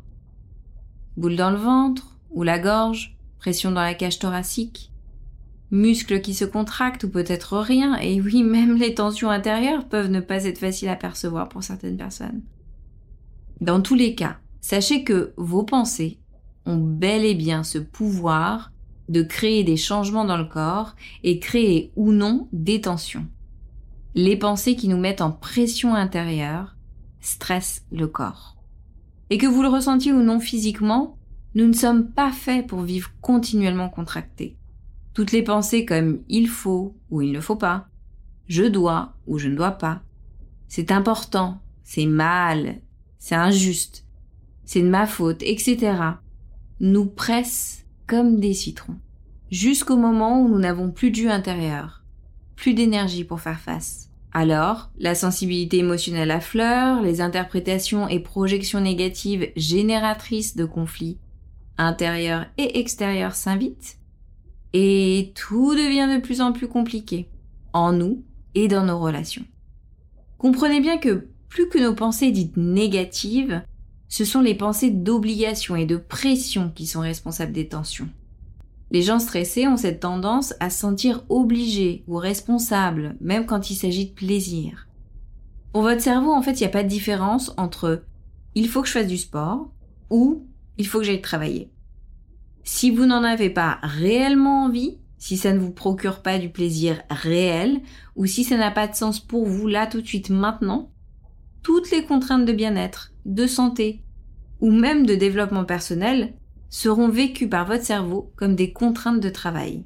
Boule 1.18 1.36
dans 1.36 1.51
le 1.51 1.58
ventre 1.58 2.18
ou 2.32 2.44
la 2.44 2.60
gorge? 2.60 3.18
Pression 3.39 3.72
dans 3.72 3.82
la 3.82 3.94
cage 3.94 4.20
thoracique? 4.20 4.92
Muscles 5.75 6.22
qui 6.22 6.34
se 6.34 6.46
contractent 6.46 7.03
ou 7.03 7.10
peut-être 7.10 7.58
rien, 7.58 7.98
et 7.98 8.22
oui, 8.22 8.44
même 8.44 8.77
les 8.77 8.96
tensions 8.96 9.29
intérieures 9.29 9.88
peuvent 9.88 10.10
ne 10.10 10.22
pas 10.22 10.46
être 10.46 10.58
faciles 10.58 10.89
à 10.89 10.96
percevoir 10.96 11.50
pour 11.50 11.63
certaines 11.63 11.98
personnes. 11.98 12.41
Dans 13.62 13.82
tous 13.82 13.96
les 13.96 14.15
cas, 14.15 14.38
sachez 14.62 15.03
que 15.03 15.34
vos 15.38 15.63
pensées 15.63 16.20
ont 16.65 16.77
bel 16.77 17.25
et 17.25 17.36
bien 17.36 17.63
ce 17.63 17.77
pouvoir 17.77 18.72
de 19.10 19.22
créer 19.22 19.63
des 19.63 19.77
changements 19.77 20.25
dans 20.25 20.38
le 20.38 20.46
corps 20.46 20.96
et 21.24 21.39
créer 21.39 21.91
ou 21.96 22.12
non 22.12 22.48
des 22.51 22.82
tensions. 22.82 23.27
Les 24.15 24.38
pensées 24.38 24.75
qui 24.75 24.88
nous 24.88 24.98
mettent 24.98 25.22
en 25.22 25.32
pression 25.32 25.94
intérieure 25.94 26.75
stressent 27.20 27.84
le 27.91 28.08
corps. 28.08 28.55
Et 29.29 29.38
que 29.38 29.46
vous 29.46 29.62
le 29.62 29.67
ressentiez 29.67 30.13
ou 30.13 30.22
non 30.22 30.39
physiquement, 30.39 31.17
nous 31.53 31.67
ne 31.67 31.74
sommes 31.74 32.12
pas 32.12 32.32
faits 32.32 32.65
pour 32.65 32.82
vivre 32.82 33.12
continuellement 33.22 33.89
contractés. 33.89 34.58
Toutes 35.15 35.31
les 35.31 35.43
pensées 35.43 35.86
comme 35.86 36.19
il 36.27 36.50
faut 36.50 36.93
ou 37.10 37.22
il 37.22 37.31
ne 37.31 37.39
faut 37.39 37.55
pas, 37.55 37.88
je 38.50 38.63
dois 38.63 39.13
ou 39.27 39.39
je 39.39 39.48
ne 39.48 39.55
dois 39.55 39.72
pas, 39.72 40.01
c'est 40.67 40.91
important, 40.91 41.62
c'est 41.84 42.05
mal, 42.05 42.81
c'est 43.17 43.34
injuste, 43.34 44.05
c'est 44.65 44.81
de 44.81 44.89
ma 44.89 45.07
faute, 45.07 45.41
etc., 45.41 45.93
nous 46.81 47.05
pressent 47.05 47.86
comme 48.07 48.41
des 48.41 48.53
citrons, 48.53 48.98
jusqu'au 49.50 49.95
moment 49.95 50.41
où 50.41 50.50
nous 50.50 50.60
n'avons 50.60 50.91
plus 50.91 51.12
de 51.12 51.29
intérieur, 51.29 52.03
plus 52.57 52.74
d'énergie 52.74 53.24
pour 53.24 53.39
faire 53.39 53.62
face. 53.62 54.10
Alors, 54.34 54.91
la 55.00 55.15
sensibilité 55.15 55.77
émotionnelle 55.77 56.31
à 56.31 56.41
fleur, 56.41 57.01
les 57.01 57.22
interprétations 57.22 58.10
et 58.10 58.19
projections 58.19 58.81
négatives 58.81 59.50
génératrices 59.55 60.57
de 60.57 60.65
conflits 60.65 61.19
intérieurs 61.77 62.48
et 62.57 62.79
extérieurs 62.79 63.36
s'invitent, 63.36 63.98
et 64.77 65.32
tout 65.36 65.74
devient 65.74 66.10
de 66.13 66.20
plus 66.20 66.41
en 66.41 66.51
plus 66.51 66.67
compliqué, 66.67 67.29
en 67.72 67.94
nous 67.94 68.25
et 68.55 68.67
dans 68.67 68.84
nos 68.84 69.00
relations. 69.00 69.46
Comprenez 70.38 70.82
bien 70.82 70.98
que 70.98 71.29
plus 71.48 71.70
que 71.70 71.79
nos 71.79 71.96
pensées 71.96 72.32
dites 72.32 72.58
négatives, 72.58 73.63
ce 74.10 74.25
sont 74.25 74.41
les 74.41 74.53
pensées 74.53 74.91
d'obligation 74.91 75.77
et 75.77 75.86
de 75.86 75.96
pression 75.96 76.74
qui 76.75 76.88
sont 76.88 77.00
responsables 77.00 77.53
des 77.53 77.70
tensions. 77.70 78.10
Les 78.91 79.01
gens 79.01 79.20
stressés 79.20 79.65
ont 79.65 79.77
cette 79.77 80.01
tendance 80.01 80.53
à 80.60 80.70
se 80.70 80.79
sentir 80.79 81.24
obligés 81.29 82.03
ou 82.10 82.17
responsables, 82.17 83.15
même 83.22 83.46
quand 83.46 83.70
il 83.70 83.75
s'agit 83.75 84.08
de 84.08 84.13
plaisir. 84.13 84.89
Pour 85.72 85.84
votre 85.84 86.01
cerveau, 86.01 86.34
en 86.34 86.41
fait, 86.41 86.60
il 86.60 86.63
n'y 86.63 86.67
a 86.67 86.70
pas 86.70 86.84
de 86.84 86.89
différence 86.89 87.53
entre 87.55 88.03
il 88.55 88.67
faut 88.67 88.82
que 88.82 88.89
je 88.89 88.94
fasse 88.94 89.08
du 89.08 89.17
sport 89.17 89.70
ou 90.10 90.46
il 90.77 90.86
faut 90.86 91.00
que 91.00 91.05
j'aille 91.05 91.22
travailler. 91.22 91.72
Si 92.67 92.89
vous 92.89 93.05
n'en 93.05 93.24
avez 93.24 93.51
pas 93.51 93.77
réellement 93.84 94.63
envie, 94.63 94.98
si 95.19 95.38
ça 95.38 95.53
ne 95.53 95.60
vous 95.60 95.72
procure 95.72 96.24
pas 96.24 96.39
du 96.39 96.50
plaisir 96.50 97.00
réel, 97.12 97.79
ou 98.15 98.25
si 98.25 98.43
ça 98.43 98.57
n'a 98.57 98.72
pas 98.72 98.88
de 98.88 98.95
sens 98.95 99.19
pour 99.19 99.45
vous 99.45 99.67
là 99.67 99.86
tout 99.86 100.01
de 100.01 100.07
suite 100.07 100.31
maintenant, 100.31 100.91
toutes 101.62 101.91
les 101.91 102.03
contraintes 102.03 102.45
de 102.45 102.53
bien-être, 102.53 103.13
de 103.25 103.45
santé, 103.45 104.03
ou 104.62 104.72
même 104.72 105.05
de 105.05 105.13
développement 105.13 105.63
personnel 105.63 106.34
seront 106.72 107.07
vécues 107.07 107.50
par 107.50 107.67
votre 107.67 107.84
cerveau 107.84 108.34
comme 108.36 108.55
des 108.55 108.74
contraintes 108.74 109.22
de 109.22 109.29
travail. 109.29 109.86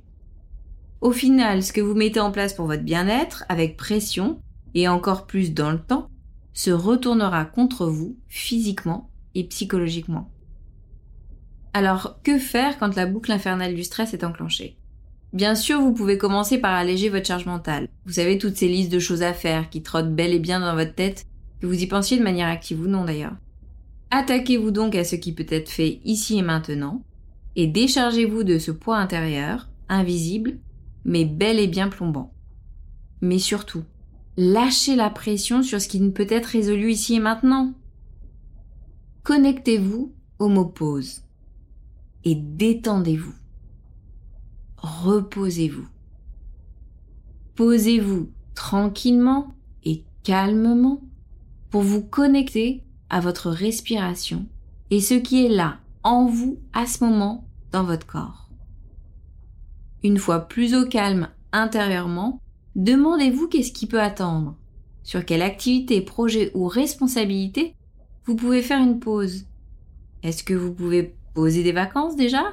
Au 1.02 1.12
final, 1.12 1.64
ce 1.64 1.74
que 1.74 1.82
vous 1.82 1.96
mettez 1.96 2.22
en 2.22 2.32
place 2.32 2.54
pour 2.54 2.66
votre 2.66 2.84
bien-être, 2.84 3.44
avec 3.50 3.76
pression, 3.76 4.40
et 4.74 4.88
encore 4.88 5.28
plus 5.28 5.54
dans 5.54 5.72
le 5.72 5.82
temps, 5.82 6.08
se 6.54 6.72
retournera 6.72 7.44
contre 7.44 7.88
vous 7.88 8.18
physiquement 8.30 9.10
et 9.36 9.44
psychologiquement. 9.44 10.32
Alors, 11.74 12.20
que 12.24 12.40
faire 12.40 12.80
quand 12.80 12.96
la 12.96 13.06
boucle 13.06 13.32
infernale 13.32 13.76
du 13.76 13.84
stress 13.84 14.14
est 14.14 14.24
enclenchée? 14.24 14.78
Bien 15.34 15.54
sûr, 15.54 15.80
vous 15.80 15.94
pouvez 15.94 16.18
commencer 16.18 16.58
par 16.58 16.74
alléger 16.74 17.10
votre 17.10 17.28
charge 17.28 17.46
mentale. 17.46 17.88
Vous 18.06 18.14
savez 18.14 18.40
toutes 18.40 18.56
ces 18.56 18.68
listes 18.68 18.92
de 18.92 18.98
choses 18.98 19.22
à 19.22 19.34
faire 19.34 19.70
qui 19.70 19.84
trottent 19.84 20.16
bel 20.16 20.34
et 20.34 20.40
bien 20.40 20.60
dans 20.60 20.74
votre 20.74 20.96
tête, 20.96 21.28
que 21.62 21.68
vous 21.68 21.82
y 21.82 21.86
pensiez 21.86 22.18
de 22.18 22.24
manière 22.24 22.48
active 22.48 22.82
ou 22.82 22.88
non 22.88 23.06
d'ailleurs. 23.06 23.36
Attaquez-vous 24.10 24.72
donc 24.72 24.96
à 24.96 25.04
ce 25.04 25.16
qui 25.16 25.34
peut 25.34 25.46
être 25.50 25.70
fait 25.70 26.02
ici 26.04 26.40
et 26.40 26.42
maintenant, 26.42 27.04
et 27.56 27.68
déchargez-vous 27.68 28.44
de 28.44 28.58
ce 28.58 28.72
poids 28.72 28.98
intérieur, 28.98 29.70
invisible, 29.88 30.58
mais 31.06 31.26
bel 31.26 31.60
et 31.60 31.68
bien 31.68 31.90
plombant. 31.90 32.34
Mais 33.22 33.38
surtout, 33.38 33.84
lâchez 34.38 34.96
la 34.96 35.12
pression 35.12 35.62
sur 35.62 35.80
ce 35.80 35.88
qui 35.88 36.00
ne 36.00 36.10
peut 36.10 36.28
être 36.30 36.48
résolu 36.48 36.92
ici 36.92 37.16
et 37.16 37.20
maintenant. 37.20 37.74
Connectez-vous 39.24 40.16
au 40.40 40.48
mot 40.48 40.66
pause 40.66 41.22
et 42.24 42.36
détendez-vous. 42.36 43.34
Reposez-vous. 44.78 45.88
Posez-vous 47.56 48.30
tranquillement 48.56 49.54
et 49.84 50.04
calmement 50.24 51.02
pour 51.70 51.82
vous 51.82 52.02
connecter 52.02 52.84
à 53.10 53.20
votre 53.20 53.50
respiration 53.50 54.46
et 54.92 55.02
ce 55.02 55.14
qui 55.14 55.46
est 55.46 55.50
là 55.50 55.80
en 56.04 56.26
vous 56.26 56.60
à 56.74 56.86
ce 56.86 57.04
moment 57.04 57.48
dans 57.72 57.84
votre 57.84 58.08
corps. 58.08 58.50
Une 60.04 60.18
fois 60.18 60.40
plus 60.40 60.76
au 60.76 60.86
calme 60.86 61.30
intérieurement, 61.52 62.42
demandez-vous 62.76 63.48
qu'est-ce 63.48 63.74
qui 63.74 63.88
peut 63.88 64.02
attendre, 64.02 64.56
sur 65.04 65.26
quelle 65.26 65.42
activité, 65.42 66.02
projet 66.02 66.52
ou 66.54 66.68
responsabilité 66.68 67.76
vous 68.30 68.36
pouvez 68.36 68.62
faire 68.62 68.80
une 68.80 69.00
pause. 69.00 69.48
Est-ce 70.22 70.44
que 70.44 70.54
vous 70.54 70.72
pouvez 70.72 71.16
poser 71.34 71.64
des 71.64 71.72
vacances 71.72 72.16
déjà? 72.16 72.44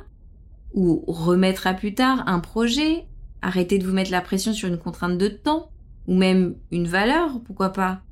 Ou 0.75 1.05
remettre 1.07 1.67
à 1.67 1.75
plus 1.75 1.95
tard 1.95 2.25
un 2.27 2.41
projet? 2.41 3.07
Arrêter 3.43 3.79
de 3.79 3.87
vous 3.87 3.93
mettre 3.93 4.11
la 4.11 4.21
pression 4.21 4.53
sur 4.53 4.69
une 4.69 4.79
contrainte 4.79 5.19
de 5.19 5.29
temps? 5.29 5.71
Ou 6.07 6.15
même 6.15 6.57
une 6.71 6.87
valeur, 6.87 7.41
pourquoi 7.45 7.71
pas? 7.71 8.03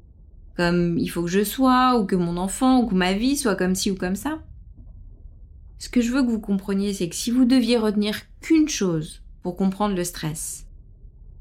Comme 0.57 0.99
il 0.99 1.09
faut 1.09 1.23
que 1.23 1.29
je 1.29 1.45
sois, 1.45 1.99
ou 1.99 2.07
que 2.07 2.17
mon 2.17 2.37
enfant, 2.37 2.81
ou 2.81 2.87
que 2.87 2.95
ma 2.95 3.13
vie 3.13 3.37
soit 3.37 3.57
comme 3.57 3.75
ci 3.75 3.91
ou 3.91 3.97
comme 3.97 4.17
ça? 4.17 4.41
Ce 5.79 5.89
que 5.89 6.01
je 6.01 6.13
veux 6.13 6.23
que 6.23 6.31
vous 6.31 6.41
compreniez, 6.41 6.93
c'est 6.93 7.09
que 7.09 7.17
si 7.17 7.31
vous 7.31 7.45
deviez 7.45 7.77
retenir 7.77 8.21
qu'une 8.41 8.69
chose 8.69 9.23
pour 9.43 9.57
comprendre 9.57 9.95
le 9.95 10.05
stress, 10.05 10.67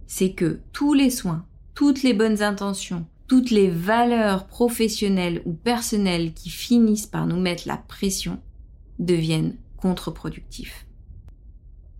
c'est 0.07 0.33
que 0.33 0.59
tous 0.73 0.93
les 0.93 1.09
soins, 1.09 1.45
toutes 1.75 2.03
les 2.03 2.13
bonnes 2.13 2.41
intentions, 2.41 3.05
toutes 3.27 3.51
les 3.51 3.69
valeurs 3.69 4.47
professionnelles 4.47 5.41
ou 5.45 5.53
personnelles 5.53 6.33
qui 6.33 6.49
finissent 6.49 7.07
par 7.07 7.25
nous 7.25 7.39
mettre 7.39 7.67
la 7.67 7.77
pression 7.77 8.41
deviennent 8.99 9.57
contre-productifs. 9.77 10.85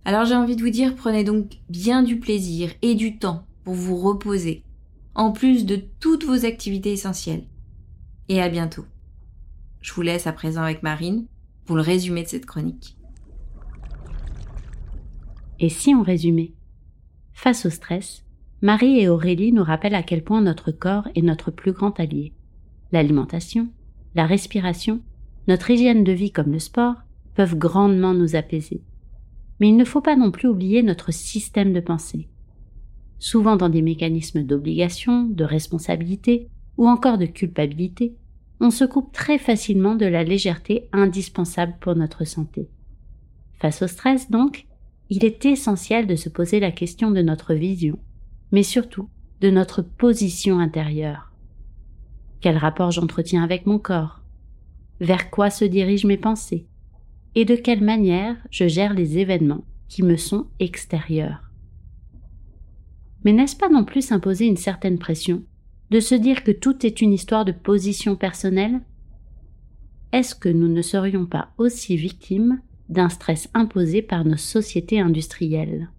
Alors 0.04 0.24
j'ai 0.24 0.34
envie 0.34 0.56
de 0.56 0.62
vous 0.62 0.70
dire, 0.70 0.94
prenez 0.94 1.24
donc 1.24 1.58
bien 1.68 2.02
du 2.02 2.18
plaisir 2.18 2.70
et 2.82 2.94
du 2.94 3.18
temps 3.18 3.46
pour 3.64 3.74
vous 3.74 3.96
reposer, 3.96 4.62
en 5.14 5.32
plus 5.32 5.64
de 5.64 5.76
toutes 6.00 6.24
vos 6.24 6.44
activités 6.44 6.92
essentielles. 6.92 7.46
Et 8.28 8.40
à 8.40 8.48
bientôt. 8.48 8.84
Je 9.80 9.92
vous 9.92 10.02
laisse 10.02 10.26
à 10.26 10.32
présent 10.32 10.62
avec 10.62 10.82
Marine 10.82 11.26
pour 11.64 11.76
le 11.76 11.82
résumé 11.82 12.22
de 12.22 12.28
cette 12.28 12.46
chronique. 12.46 12.96
Et 15.60 15.68
si 15.68 15.94
on 15.94 16.02
résumait? 16.02 16.52
Face 17.32 17.66
au 17.66 17.70
stress, 17.70 18.24
Marie 18.62 18.98
et 18.98 19.08
Aurélie 19.08 19.52
nous 19.52 19.64
rappellent 19.64 19.94
à 19.94 20.02
quel 20.02 20.24
point 20.24 20.40
notre 20.40 20.72
corps 20.72 21.08
est 21.14 21.22
notre 21.22 21.50
plus 21.50 21.72
grand 21.72 21.98
allié. 22.00 22.32
L'alimentation, 22.92 23.68
la 24.14 24.26
respiration 24.26 25.02
notre 25.46 25.70
hygiène 25.70 26.04
de 26.04 26.12
vie 26.12 26.30
comme 26.30 26.52
le 26.52 26.58
sport 26.58 26.96
peuvent 27.34 27.56
grandement 27.56 28.14
nous 28.14 28.36
apaiser. 28.36 28.82
Mais 29.60 29.68
il 29.68 29.76
ne 29.76 29.84
faut 29.84 30.00
pas 30.00 30.16
non 30.16 30.30
plus 30.30 30.48
oublier 30.48 30.82
notre 30.82 31.12
système 31.12 31.72
de 31.72 31.80
pensée. 31.80 32.28
Souvent 33.18 33.56
dans 33.56 33.68
des 33.68 33.82
mécanismes 33.82 34.42
d'obligation, 34.42 35.24
de 35.24 35.44
responsabilité 35.44 36.48
ou 36.76 36.88
encore 36.88 37.18
de 37.18 37.26
culpabilité, 37.26 38.14
on 38.60 38.70
se 38.70 38.84
coupe 38.84 39.12
très 39.12 39.38
facilement 39.38 39.94
de 39.94 40.06
la 40.06 40.24
légèreté 40.24 40.88
indispensable 40.92 41.74
pour 41.80 41.94
notre 41.94 42.24
santé. 42.24 42.68
Face 43.60 43.82
au 43.82 43.86
stress, 43.86 44.30
donc, 44.30 44.66
il 45.10 45.24
est 45.24 45.44
essentiel 45.44 46.06
de 46.06 46.16
se 46.16 46.28
poser 46.28 46.60
la 46.60 46.70
question 46.70 47.10
de 47.10 47.22
notre 47.22 47.54
vision, 47.54 47.98
mais 48.52 48.62
surtout 48.62 49.08
de 49.40 49.50
notre 49.50 49.82
position 49.82 50.58
intérieure. 50.58 51.32
Quel 52.40 52.56
rapport 52.56 52.90
j'entretiens 52.90 53.42
avec 53.42 53.66
mon 53.66 53.78
corps? 53.78 54.23
Vers 55.04 55.30
quoi 55.30 55.50
se 55.50 55.64
dirigent 55.64 56.08
mes 56.08 56.16
pensées, 56.16 56.66
et 57.34 57.44
de 57.44 57.56
quelle 57.56 57.82
manière 57.82 58.36
je 58.50 58.66
gère 58.66 58.94
les 58.94 59.18
événements 59.18 59.64
qui 59.88 60.02
me 60.02 60.16
sont 60.16 60.46
extérieurs? 60.60 61.50
Mais 63.24 63.32
n'est-ce 63.32 63.56
pas 63.56 63.68
non 63.68 63.84
plus 63.84 64.02
s'imposer 64.02 64.46
une 64.46 64.56
certaine 64.56 64.98
pression, 64.98 65.42
de 65.90 66.00
se 66.00 66.14
dire 66.14 66.42
que 66.42 66.52
tout 66.52 66.84
est 66.86 67.00
une 67.00 67.12
histoire 67.12 67.44
de 67.44 67.52
position 67.52 68.16
personnelle, 68.16 68.80
est-ce 70.12 70.34
que 70.34 70.48
nous 70.48 70.68
ne 70.68 70.82
serions 70.82 71.26
pas 71.26 71.50
aussi 71.58 71.96
victimes 71.96 72.60
d'un 72.88 73.08
stress 73.08 73.48
imposé 73.54 74.00
par 74.00 74.24
nos 74.24 74.36
sociétés 74.36 75.00
industrielles? 75.00 75.90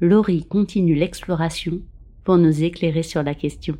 Laurie 0.00 0.46
continue 0.46 0.94
l'exploration 0.94 1.80
pour 2.24 2.38
nous 2.38 2.62
éclairer 2.62 3.02
sur 3.02 3.22
la 3.22 3.34
question. 3.34 3.76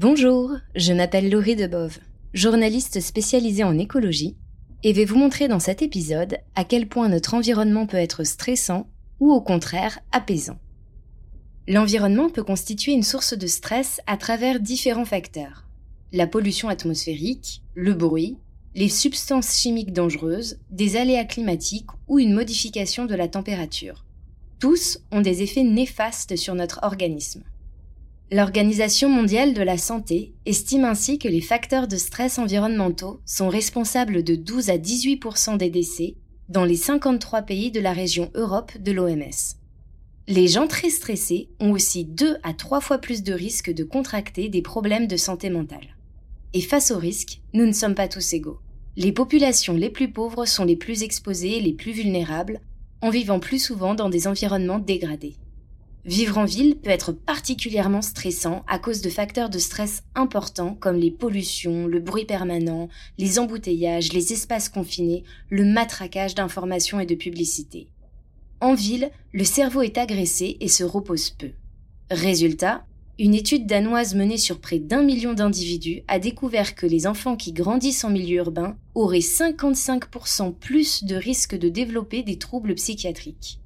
Bonjour, 0.00 0.52
je 0.76 0.92
m'appelle 0.92 1.28
Laurie 1.28 1.56
Debove, 1.56 1.98
journaliste 2.32 3.00
spécialisée 3.00 3.64
en 3.64 3.76
écologie, 3.76 4.36
et 4.84 4.92
vais 4.92 5.04
vous 5.04 5.18
montrer 5.18 5.48
dans 5.48 5.58
cet 5.58 5.82
épisode 5.82 6.38
à 6.54 6.62
quel 6.62 6.86
point 6.88 7.08
notre 7.08 7.34
environnement 7.34 7.84
peut 7.84 7.96
être 7.96 8.22
stressant 8.22 8.88
ou 9.18 9.32
au 9.32 9.40
contraire 9.40 9.98
apaisant. 10.12 10.56
L'environnement 11.66 12.30
peut 12.30 12.44
constituer 12.44 12.92
une 12.92 13.02
source 13.02 13.36
de 13.36 13.48
stress 13.48 14.00
à 14.06 14.16
travers 14.16 14.60
différents 14.60 15.04
facteurs. 15.04 15.66
La 16.12 16.28
pollution 16.28 16.68
atmosphérique, 16.68 17.64
le 17.74 17.92
bruit, 17.92 18.38
les 18.76 18.88
substances 18.88 19.56
chimiques 19.56 19.92
dangereuses, 19.92 20.60
des 20.70 20.94
aléas 20.94 21.24
climatiques 21.24 21.90
ou 22.06 22.20
une 22.20 22.34
modification 22.34 23.04
de 23.04 23.16
la 23.16 23.26
température. 23.26 24.04
Tous 24.60 25.00
ont 25.10 25.22
des 25.22 25.42
effets 25.42 25.64
néfastes 25.64 26.36
sur 26.36 26.54
notre 26.54 26.84
organisme. 26.84 27.42
L'Organisation 28.30 29.08
mondiale 29.08 29.54
de 29.54 29.62
la 29.62 29.78
santé 29.78 30.34
estime 30.44 30.84
ainsi 30.84 31.18
que 31.18 31.28
les 31.28 31.40
facteurs 31.40 31.88
de 31.88 31.96
stress 31.96 32.38
environnementaux 32.38 33.20
sont 33.24 33.48
responsables 33.48 34.22
de 34.22 34.34
12 34.34 34.68
à 34.68 34.76
18% 34.76 35.56
des 35.56 35.70
décès 35.70 36.14
dans 36.50 36.66
les 36.66 36.76
53 36.76 37.42
pays 37.42 37.70
de 37.70 37.80
la 37.80 37.94
région 37.94 38.30
Europe 38.34 38.72
de 38.78 38.92
l'OMS. 38.92 39.56
Les 40.26 40.46
gens 40.46 40.66
très 40.66 40.90
stressés 40.90 41.48
ont 41.58 41.70
aussi 41.70 42.04
2 42.04 42.36
à 42.42 42.52
3 42.52 42.82
fois 42.82 42.98
plus 42.98 43.22
de 43.22 43.32
risques 43.32 43.72
de 43.72 43.82
contracter 43.82 44.50
des 44.50 44.60
problèmes 44.60 45.06
de 45.06 45.16
santé 45.16 45.48
mentale. 45.48 45.96
Et 46.52 46.60
face 46.60 46.90
aux 46.90 46.98
risques, 46.98 47.40
nous 47.54 47.64
ne 47.64 47.72
sommes 47.72 47.94
pas 47.94 48.08
tous 48.08 48.34
égaux. 48.34 48.58
Les 48.96 49.12
populations 49.12 49.72
les 49.72 49.88
plus 49.88 50.12
pauvres 50.12 50.44
sont 50.44 50.66
les 50.66 50.76
plus 50.76 51.02
exposées 51.02 51.56
et 51.56 51.60
les 51.62 51.72
plus 51.72 51.92
vulnérables, 51.92 52.60
en 53.00 53.08
vivant 53.08 53.40
plus 53.40 53.58
souvent 53.58 53.94
dans 53.94 54.10
des 54.10 54.26
environnements 54.26 54.80
dégradés. 54.80 55.36
Vivre 56.08 56.38
en 56.38 56.46
ville 56.46 56.76
peut 56.76 56.88
être 56.88 57.12
particulièrement 57.12 58.00
stressant 58.00 58.64
à 58.66 58.78
cause 58.78 59.02
de 59.02 59.10
facteurs 59.10 59.50
de 59.50 59.58
stress 59.58 60.04
importants 60.14 60.74
comme 60.74 60.96
les 60.96 61.10
pollutions, 61.10 61.86
le 61.86 62.00
bruit 62.00 62.24
permanent, 62.24 62.88
les 63.18 63.38
embouteillages, 63.38 64.14
les 64.14 64.32
espaces 64.32 64.70
confinés, 64.70 65.22
le 65.50 65.66
matraquage 65.66 66.34
d'informations 66.34 66.98
et 66.98 67.04
de 67.04 67.14
publicité. 67.14 67.88
En 68.62 68.72
ville, 68.72 69.10
le 69.34 69.44
cerveau 69.44 69.82
est 69.82 69.98
agressé 69.98 70.56
et 70.60 70.68
se 70.68 70.82
repose 70.82 71.28
peu. 71.28 71.50
Résultat, 72.10 72.86
une 73.18 73.34
étude 73.34 73.66
danoise 73.66 74.14
menée 74.14 74.38
sur 74.38 74.60
près 74.60 74.78
d'un 74.78 75.02
million 75.02 75.34
d'individus 75.34 76.04
a 76.08 76.18
découvert 76.18 76.74
que 76.74 76.86
les 76.86 77.06
enfants 77.06 77.36
qui 77.36 77.52
grandissent 77.52 78.04
en 78.04 78.10
milieu 78.10 78.38
urbain 78.38 78.78
auraient 78.94 79.18
55% 79.18 80.54
plus 80.54 81.04
de 81.04 81.16
risques 81.16 81.58
de 81.58 81.68
développer 81.68 82.22
des 82.22 82.38
troubles 82.38 82.76
psychiatriques. 82.76 83.60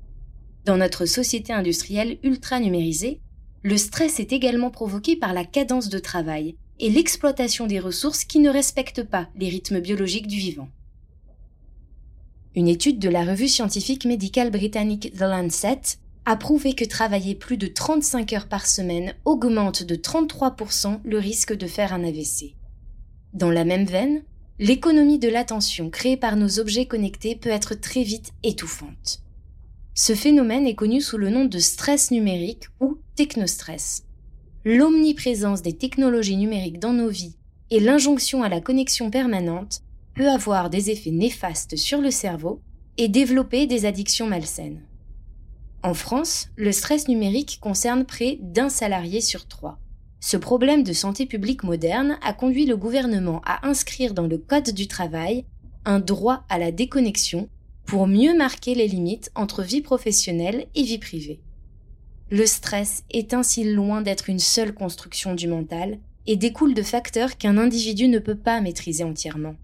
Dans 0.64 0.76
notre 0.76 1.07
société 1.07 1.52
industrielle 1.52 2.19
ultra 2.23 2.61
numérisée, 2.61 3.21
le 3.62 3.76
stress 3.76 4.21
est 4.21 4.33
également 4.33 4.71
provoqué 4.71 5.16
par 5.16 5.33
la 5.33 5.45
cadence 5.45 5.88
de 5.88 5.99
travail 5.99 6.57
et 6.78 6.90
l'exploitation 6.90 7.66
des 7.66 7.81
ressources 7.81 8.25
qui 8.25 8.38
ne 8.38 8.50
respectent 8.50 9.04
pas 9.04 9.28
les 9.37 9.49
rythmes 9.49 9.81
biologiques 9.81 10.26
du 10.26 10.38
vivant. 10.38 10.69
Une 12.54 12.69
étude 12.69 12.99
de 12.99 13.09
la 13.09 13.25
revue 13.25 13.49
scientifique 13.49 14.04
médicale 14.04 14.50
britannique 14.50 15.12
The 15.16 15.23
Lancet 15.23 15.99
a 16.26 16.37
prouvé 16.37 16.75
que 16.75 16.85
travailler 16.85 17.35
plus 17.35 17.57
de 17.57 17.66
35 17.66 18.33
heures 18.33 18.49
par 18.49 18.66
semaine 18.66 19.14
augmente 19.25 19.83
de 19.83 19.97
33% 19.97 21.00
le 21.04 21.19
risque 21.19 21.54
de 21.54 21.67
faire 21.67 21.93
un 21.93 22.04
AVC. 22.04 22.54
Dans 23.32 23.50
la 23.50 23.65
même 23.65 23.87
veine, 23.87 24.23
l'économie 24.58 25.19
de 25.19 25.28
l'attention 25.28 25.91
créée 25.91 26.17
par 26.17 26.37
nos 26.37 26.60
objets 26.60 26.87
connectés 26.87 27.34
peut 27.34 27.50
être 27.50 27.75
très 27.75 28.02
vite 28.02 28.32
étouffante. 28.45 29.23
Ce 29.95 30.15
phénomène 30.15 30.67
est 30.67 30.75
connu 30.75 31.02
sous 31.02 31.19
le 31.19 31.28
nom 31.28 31.45
de 31.45 31.59
stress 31.59 32.11
numérique 32.11 32.69
ou 32.81 32.99
technostress. 33.15 34.05
L'omniprésence 34.65 35.61
des 35.61 35.76
technologies 35.76 36.37
numériques 36.37 36.78
dans 36.78 36.95
nos 36.95 37.11
vies 37.11 37.37
et 37.71 37.78
l'injonction 37.78 38.43
à 38.43 38.49
la 38.49 38.61
connexion 38.61 39.11
permanente 39.11 39.83
peut 40.15 40.31
avoir 40.31 40.71
des 40.71 40.91
effets 40.91 41.11
néfastes 41.11 41.76
sur 41.76 42.00
le 42.00 42.11
cerveau 42.11 42.63
et 42.97 43.09
développer 43.09 43.67
des 43.67 43.85
addictions 43.85 44.26
malsaines. 44.26 44.83
En 45.83 45.95
France, 45.95 46.49
le 46.57 46.73
stress 46.73 47.09
numérique 47.09 47.59
concerne 47.61 48.05
près 48.05 48.39
d'un 48.41 48.69
salarié 48.69 49.21
sur 49.21 49.47
trois. 49.47 49.78
Ce 50.21 50.37
problème 50.37 50.85
de 50.85 50.93
santé 50.93 51.26
publique 51.26 51.65
moderne 51.65 52.19
a 52.23 52.33
conduit 52.33 52.65
le 52.65 52.76
gouvernement 52.76 53.43
à 53.45 53.67
inscrire 53.67 54.15
dans 54.15 54.26
le 54.26 54.39
Code 54.39 54.71
du 54.71 54.87
travail 54.87 55.45
un 55.85 55.99
droit 55.99 56.45
à 56.49 56.59
la 56.59 56.71
déconnexion 56.71 57.49
pour 57.84 58.06
mieux 58.06 58.36
marquer 58.36 58.75
les 58.75 58.88
limites 58.88 59.30
entre 59.34 59.62
vie 59.62 59.82
professionnelle 59.82 60.66
et 60.75 60.82
vie 60.82 60.99
privée. 60.99 61.40
Le 62.30 62.47
stress 62.47 63.04
est 63.10 63.34
ainsi 63.34 63.64
loin 63.64 64.00
d'être 64.00 64.30
une 64.30 64.38
seule 64.38 64.73
construction 64.73 65.34
du 65.34 65.49
mental 65.49 65.99
et 66.26 66.36
découle 66.36 66.75
de 66.75 66.82
facteurs 66.82 67.36
qu'un 67.36 67.58
individu 67.58 68.08
ne 68.08 68.18
peut 68.18 68.36
pas 68.36 68.60
maîtriser 68.60 69.04
entièrement. 69.04 69.56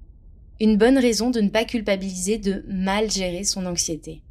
Une 0.60 0.76
bonne 0.76 0.98
raison 0.98 1.30
de 1.30 1.40
ne 1.40 1.48
pas 1.48 1.64
culpabiliser 1.64 2.36
de 2.36 2.64
mal 2.68 3.10
gérer 3.10 3.44
son 3.44 3.64
anxiété. 3.64 4.22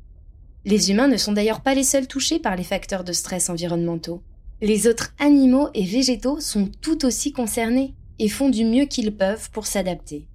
Les 0.66 0.92
humains 0.92 1.08
ne 1.08 1.18
sont 1.18 1.32
d'ailleurs 1.32 1.62
pas 1.62 1.74
les 1.74 1.84
seuls 1.84 2.08
touchés 2.08 2.40
par 2.40 2.56
les 2.56 2.64
facteurs 2.64 3.06
de 3.06 3.14
stress 3.14 3.50
environnementaux. 3.50 4.22
Les 4.62 4.88
autres 4.88 5.14
animaux 5.18 5.70
et 5.74 5.86
végétaux 5.86 6.40
sont 6.40 6.70
tout 6.82 7.06
aussi 7.06 7.32
concernés 7.32 7.94
et 8.20 8.28
font 8.28 8.50
du 8.50 8.66
mieux 8.66 8.86
qu'ils 8.86 9.16
peuvent 9.16 9.50
pour 9.52 9.66
s'adapter. 9.66 10.28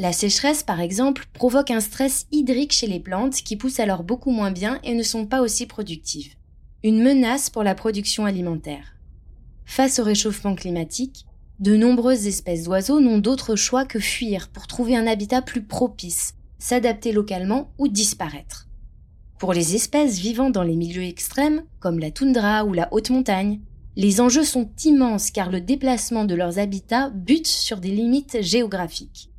La 0.00 0.14
sécheresse, 0.14 0.62
par 0.62 0.80
exemple, 0.80 1.26
provoque 1.34 1.70
un 1.70 1.80
stress 1.80 2.26
hydrique 2.32 2.72
chez 2.72 2.86
les 2.86 3.00
plantes 3.00 3.34
qui 3.34 3.56
poussent 3.56 3.80
alors 3.80 4.02
beaucoup 4.02 4.30
moins 4.30 4.50
bien 4.50 4.80
et 4.82 4.94
ne 4.94 5.02
sont 5.02 5.26
pas 5.26 5.42
aussi 5.42 5.66
productives. 5.66 6.36
Une 6.82 7.02
menace 7.02 7.50
pour 7.50 7.64
la 7.64 7.74
production 7.74 8.24
alimentaire. 8.24 8.94
Face 9.66 9.98
au 9.98 10.04
réchauffement 10.04 10.54
climatique, 10.54 11.26
de 11.58 11.76
nombreuses 11.76 12.26
espèces 12.26 12.64
d'oiseaux 12.64 12.98
n'ont 12.98 13.18
d'autre 13.18 13.56
choix 13.56 13.84
que 13.84 14.00
fuir 14.00 14.48
pour 14.48 14.66
trouver 14.66 14.96
un 14.96 15.06
habitat 15.06 15.42
plus 15.42 15.62
propice, 15.62 16.32
s'adapter 16.58 17.12
localement 17.12 17.70
ou 17.76 17.86
disparaître. 17.86 18.68
Pour 19.38 19.52
les 19.52 19.74
espèces 19.74 20.18
vivant 20.18 20.48
dans 20.48 20.62
les 20.62 20.76
milieux 20.76 21.04
extrêmes, 21.04 21.64
comme 21.78 21.98
la 21.98 22.10
toundra 22.10 22.64
ou 22.64 22.72
la 22.72 22.88
haute 22.90 23.10
montagne, 23.10 23.60
les 23.96 24.22
enjeux 24.22 24.44
sont 24.44 24.70
immenses 24.82 25.30
car 25.30 25.50
le 25.50 25.60
déplacement 25.60 26.24
de 26.24 26.34
leurs 26.34 26.58
habitats 26.58 27.10
bute 27.10 27.46
sur 27.46 27.80
des 27.80 27.90
limites 27.90 28.38
géographiques. 28.40 29.29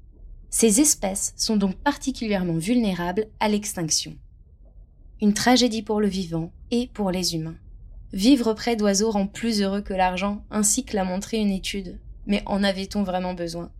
Ces 0.53 0.81
espèces 0.81 1.33
sont 1.37 1.55
donc 1.55 1.75
particulièrement 1.77 2.57
vulnérables 2.57 3.27
à 3.39 3.47
l'extinction. 3.47 4.17
Une 5.21 5.33
tragédie 5.33 5.81
pour 5.81 6.01
le 6.01 6.09
vivant 6.09 6.51
et 6.71 6.89
pour 6.93 7.09
les 7.09 7.35
humains. 7.35 7.55
Vivre 8.11 8.53
près 8.53 8.75
d'oiseaux 8.75 9.11
rend 9.11 9.27
plus 9.27 9.61
heureux 9.61 9.81
que 9.81 9.93
l'argent, 9.93 10.43
ainsi 10.51 10.83
que 10.83 10.97
l'a 10.97 11.05
montré 11.05 11.37
une 11.37 11.51
étude. 11.51 11.99
Mais 12.27 12.43
en 12.45 12.65
avait-on 12.65 13.03
vraiment 13.03 13.33
besoin? 13.33 13.71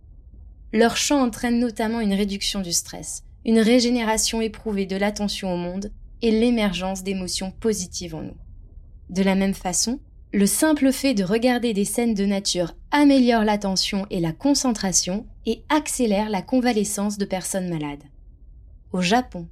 Leur 0.72 0.96
chant 0.96 1.22
entraîne 1.22 1.60
notamment 1.60 2.00
une 2.00 2.14
réduction 2.14 2.62
du 2.62 2.72
stress, 2.72 3.24
une 3.44 3.60
régénération 3.60 4.40
éprouvée 4.40 4.86
de 4.86 4.96
l'attention 4.96 5.52
au 5.52 5.58
monde 5.58 5.92
et 6.22 6.30
l'émergence 6.30 7.02
d'émotions 7.02 7.50
positives 7.50 8.14
en 8.14 8.22
nous. 8.22 8.36
De 9.10 9.22
la 9.22 9.34
même 9.34 9.52
façon, 9.52 10.00
le 10.32 10.46
simple 10.46 10.90
fait 10.90 11.12
de 11.12 11.24
regarder 11.24 11.74
des 11.74 11.84
scènes 11.84 12.14
de 12.14 12.24
nature 12.24 12.74
améliore 12.90 13.44
l'attention 13.44 14.06
et 14.08 14.20
la 14.20 14.32
concentration 14.32 15.26
et 15.46 15.62
accélère 15.68 16.30
la 16.30 16.42
convalescence 16.42 17.18
de 17.18 17.24
personnes 17.24 17.68
malades. 17.68 18.04
Au 18.92 19.00
Japon, 19.00 19.48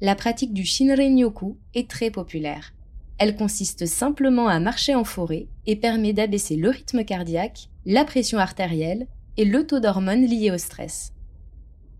la 0.00 0.14
pratique 0.14 0.52
du 0.52 0.64
Shinrin-yoku 0.64 1.56
est 1.74 1.90
très 1.90 2.10
populaire. 2.10 2.72
Elle 3.18 3.36
consiste 3.36 3.86
simplement 3.86 4.48
à 4.48 4.60
marcher 4.60 4.94
en 4.94 5.04
forêt 5.04 5.48
et 5.66 5.76
permet 5.76 6.12
d'abaisser 6.12 6.56
le 6.56 6.70
rythme 6.70 7.04
cardiaque, 7.04 7.68
la 7.84 8.04
pression 8.04 8.38
artérielle 8.38 9.08
et 9.36 9.44
le 9.44 9.66
taux 9.66 9.80
d'hormones 9.80 10.24
liés 10.24 10.52
au 10.52 10.58
stress. 10.58 11.12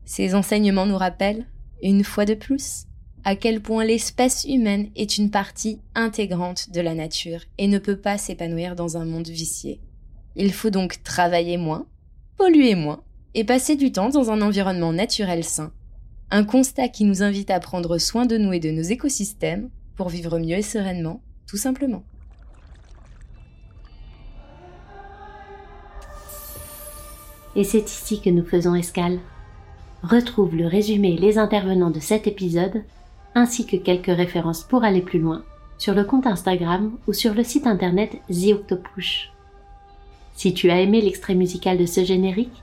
Ces 0.04 0.34
enseignements 0.34 0.86
nous 0.86 0.96
rappellent, 0.96 1.46
une 1.82 2.04
fois 2.04 2.24
de 2.24 2.34
plus, 2.34 2.84
à 3.24 3.36
quel 3.36 3.60
point 3.60 3.84
l'espèce 3.84 4.44
humaine 4.44 4.90
est 4.96 5.18
une 5.18 5.30
partie 5.30 5.80
intégrante 5.94 6.70
de 6.70 6.80
la 6.80 6.94
nature 6.94 7.40
et 7.58 7.66
ne 7.66 7.78
peut 7.78 7.98
pas 7.98 8.16
s'épanouir 8.16 8.76
dans 8.76 8.96
un 8.96 9.04
monde 9.04 9.28
vicié. 9.28 9.80
Il 10.36 10.52
faut 10.52 10.70
donc 10.70 11.02
travailler 11.02 11.56
moins, 11.56 11.86
polluer 12.36 12.74
moins 12.76 13.02
et 13.34 13.44
passer 13.44 13.76
du 13.76 13.92
temps 13.92 14.10
dans 14.10 14.30
un 14.30 14.42
environnement 14.42 14.92
naturel 14.92 15.44
sain. 15.44 15.72
Un 16.30 16.44
constat 16.44 16.88
qui 16.88 17.04
nous 17.04 17.22
invite 17.22 17.50
à 17.50 17.60
prendre 17.60 17.98
soin 17.98 18.26
de 18.26 18.36
nous 18.36 18.52
et 18.52 18.60
de 18.60 18.70
nos 18.70 18.82
écosystèmes 18.82 19.70
pour 19.96 20.08
vivre 20.08 20.38
mieux 20.38 20.56
et 20.56 20.62
sereinement, 20.62 21.20
tout 21.46 21.56
simplement. 21.56 22.04
Et 27.56 27.64
c'est 27.64 27.90
ici 27.90 28.20
que 28.20 28.30
nous 28.30 28.44
faisons 28.44 28.74
escale. 28.74 29.18
Retrouve 30.02 30.54
le 30.54 30.66
résumé 30.66 31.14
et 31.14 31.18
les 31.18 31.38
intervenants 31.38 31.90
de 31.90 31.98
cet 31.98 32.26
épisode 32.26 32.82
ainsi 33.34 33.66
que 33.66 33.76
quelques 33.76 34.06
références 34.06 34.62
pour 34.62 34.84
aller 34.84 35.02
plus 35.02 35.18
loin 35.18 35.44
sur 35.78 35.94
le 35.94 36.04
compte 36.04 36.26
Instagram 36.26 36.92
ou 37.06 37.12
sur 37.12 37.34
le 37.34 37.44
site 37.44 37.66
internet 37.66 38.18
The 38.28 38.56
Si 40.34 40.52
tu 40.52 40.70
as 40.70 40.80
aimé 40.80 41.00
l'extrait 41.00 41.34
musical 41.34 41.78
de 41.78 41.86
ce 41.86 42.04
générique, 42.04 42.62